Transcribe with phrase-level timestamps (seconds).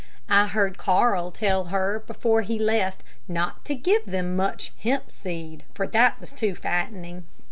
[0.31, 5.63] I heard Carl tell her before he left not to give them much hemp seed,
[5.75, 7.25] for that was too fattening.